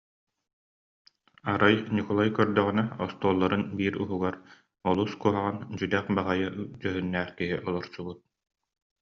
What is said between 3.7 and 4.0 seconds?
биир